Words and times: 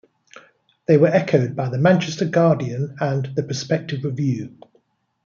They 0.87 0.97
were 0.97 1.09
echoed 1.09 1.55
by 1.55 1.69
the 1.69 1.77
"Manchester 1.77 2.25
Guardian" 2.25 2.95
and 2.99 3.23
the 3.35 3.43
"Prospective 3.43 4.03
Review". 4.03 4.57